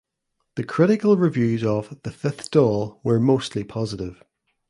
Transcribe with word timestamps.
The 0.55 0.63
critical 0.63 1.15
reviews 1.15 1.63
of 1.63 2.01
"The 2.01 2.09
Fifth 2.09 2.49
Doll" 2.49 2.99
were 3.03 3.19
mostly 3.19 3.63
positive. 3.63 4.23